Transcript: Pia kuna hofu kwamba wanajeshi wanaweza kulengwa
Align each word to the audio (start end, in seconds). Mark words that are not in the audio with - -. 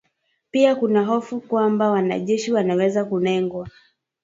Pia 0.51 0.75
kuna 0.75 1.05
hofu 1.05 1.39
kwamba 1.41 1.89
wanajeshi 1.91 2.53
wanaweza 2.53 3.05
kulengwa 3.05 3.69